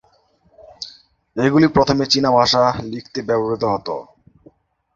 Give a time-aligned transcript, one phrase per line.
[1.35, 2.61] এগুলি প্রথমে চীনা ভাষা
[2.91, 3.87] লিখতে ব্যবহৃত হত।